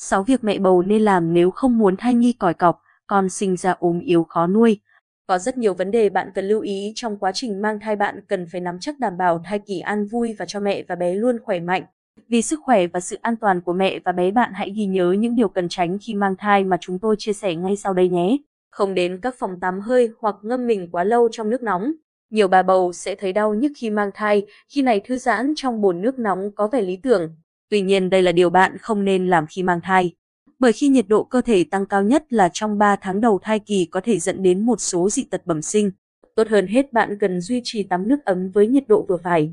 [0.00, 3.56] 6 việc mẹ bầu nên làm nếu không muốn thai nhi còi cọc, con sinh
[3.56, 4.80] ra ốm yếu khó nuôi.
[5.26, 8.20] Có rất nhiều vấn đề bạn cần lưu ý trong quá trình mang thai bạn
[8.28, 11.14] cần phải nắm chắc đảm bảo thai kỳ an vui và cho mẹ và bé
[11.14, 11.82] luôn khỏe mạnh.
[12.28, 15.12] Vì sức khỏe và sự an toàn của mẹ và bé bạn hãy ghi nhớ
[15.18, 18.08] những điều cần tránh khi mang thai mà chúng tôi chia sẻ ngay sau đây
[18.08, 18.36] nhé.
[18.70, 21.92] Không đến các phòng tắm hơi hoặc ngâm mình quá lâu trong nước nóng.
[22.30, 25.80] Nhiều bà bầu sẽ thấy đau nhức khi mang thai, khi này thư giãn trong
[25.80, 27.36] bồn nước nóng có vẻ lý tưởng.
[27.70, 30.14] Tuy nhiên đây là điều bạn không nên làm khi mang thai.
[30.58, 33.58] Bởi khi nhiệt độ cơ thể tăng cao nhất là trong 3 tháng đầu thai
[33.58, 35.90] kỳ có thể dẫn đến một số dị tật bẩm sinh.
[36.34, 39.52] Tốt hơn hết bạn cần duy trì tắm nước ấm với nhiệt độ vừa phải.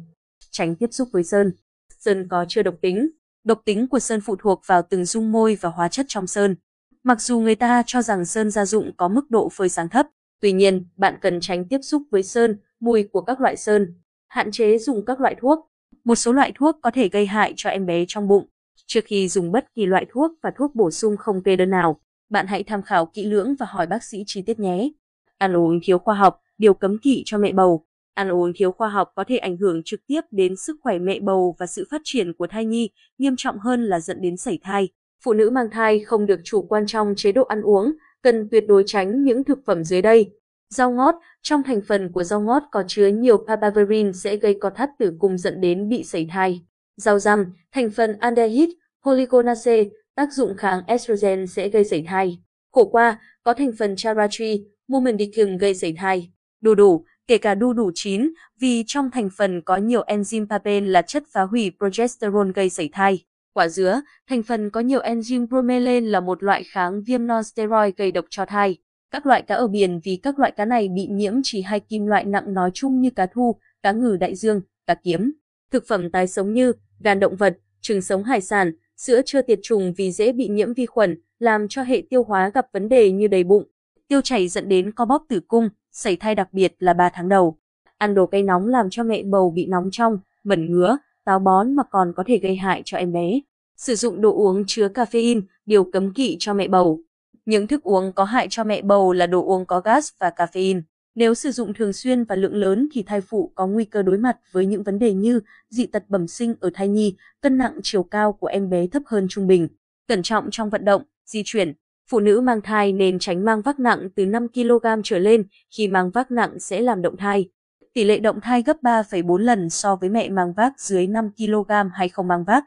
[0.52, 1.52] Tránh tiếp xúc với sơn.
[2.00, 3.10] Sơn có chưa độc tính.
[3.44, 6.56] Độc tính của sơn phụ thuộc vào từng dung môi và hóa chất trong sơn.
[7.04, 10.08] Mặc dù người ta cho rằng sơn gia dụng có mức độ phơi sáng thấp,
[10.42, 13.94] tuy nhiên bạn cần tránh tiếp xúc với sơn, mùi của các loại sơn.
[14.28, 15.72] Hạn chế dùng các loại thuốc.
[16.04, 18.46] Một số loại thuốc có thể gây hại cho em bé trong bụng.
[18.86, 22.00] Trước khi dùng bất kỳ loại thuốc và thuốc bổ sung không kê đơn nào,
[22.30, 24.90] bạn hãy tham khảo kỹ lưỡng và hỏi bác sĩ chi tiết nhé.
[25.38, 27.86] Ăn uống thiếu khoa học, điều cấm kỵ cho mẹ bầu.
[28.14, 31.20] Ăn uống thiếu khoa học có thể ảnh hưởng trực tiếp đến sức khỏe mẹ
[31.20, 34.60] bầu và sự phát triển của thai nhi, nghiêm trọng hơn là dẫn đến sảy
[34.64, 34.90] thai.
[35.24, 38.64] Phụ nữ mang thai không được chủ quan trong chế độ ăn uống, cần tuyệt
[38.68, 40.32] đối tránh những thực phẩm dưới đây.
[40.76, 44.70] Rau ngót, trong thành phần của rau ngót có chứa nhiều papaverine sẽ gây co
[44.70, 46.62] thắt tử cung dẫn đến bị sảy thai.
[46.98, 48.74] Rau răm, thành phần aldehyde,
[49.06, 49.84] polygonase,
[50.16, 52.40] tác dụng kháng estrogen sẽ gây sảy thai.
[52.72, 56.32] Khổ qua, có thành phần charatri, mumendicum gây sảy thai.
[56.62, 60.88] Đu đủ, kể cả đu đủ chín, vì trong thành phần có nhiều enzyme papain
[60.88, 63.24] là chất phá hủy progesterone gây sảy thai.
[63.54, 68.12] Quả dứa, thành phần có nhiều enzyme bromelain là một loại kháng viêm non-steroid gây
[68.12, 68.78] độc cho thai.
[69.16, 72.06] Các loại cá ở biển vì các loại cá này bị nhiễm chỉ hai kim
[72.06, 75.34] loại nặng nói chung như cá thu, cá ngừ đại dương, cá kiếm.
[75.72, 79.60] Thực phẩm tái sống như gan động vật, trứng sống hải sản, sữa chưa tiệt
[79.64, 83.12] trùng vì dễ bị nhiễm vi khuẩn, làm cho hệ tiêu hóa gặp vấn đề
[83.12, 83.64] như đầy bụng,
[84.08, 87.30] tiêu chảy dẫn đến co bóp tử cung, sảy thai đặc biệt là 3 tháng
[87.30, 87.58] đầu.
[87.98, 91.76] Ăn đồ cay nóng làm cho mẹ bầu bị nóng trong, mẩn ngứa, táo bón
[91.76, 93.40] mà còn có thể gây hại cho em bé.
[93.78, 97.00] Sử dụng đồ uống chứa caffeine, điều cấm kỵ cho mẹ bầu.
[97.46, 100.82] Những thức uống có hại cho mẹ bầu là đồ uống có gas và caffeine.
[101.16, 104.18] Nếu sử dụng thường xuyên và lượng lớn thì thai phụ có nguy cơ đối
[104.18, 105.40] mặt với những vấn đề như
[105.70, 109.04] dị tật bẩm sinh ở thai nhi, cân nặng chiều cao của em bé thấp
[109.06, 109.68] hơn trung bình.
[110.08, 111.74] Cẩn trọng trong vận động, di chuyển.
[112.10, 115.44] Phụ nữ mang thai nên tránh mang vác nặng từ 5 kg trở lên,
[115.78, 117.50] khi mang vác nặng sẽ làm động thai.
[117.94, 121.72] Tỷ lệ động thai gấp 3,4 lần so với mẹ mang vác dưới 5 kg
[121.94, 122.64] hay không mang vác.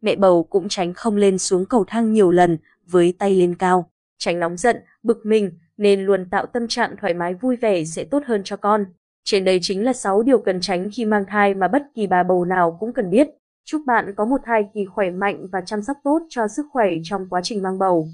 [0.00, 3.90] Mẹ bầu cũng tránh không lên xuống cầu thang nhiều lần với tay lên cao.
[4.18, 8.04] Tránh nóng giận, bực mình, nên luôn tạo tâm trạng thoải mái vui vẻ sẽ
[8.04, 8.84] tốt hơn cho con.
[9.24, 12.22] Trên đây chính là 6 điều cần tránh khi mang thai mà bất kỳ bà
[12.22, 13.28] bầu nào cũng cần biết.
[13.64, 16.90] Chúc bạn có một thai kỳ khỏe mạnh và chăm sóc tốt cho sức khỏe
[17.04, 18.08] trong quá trình mang bầu.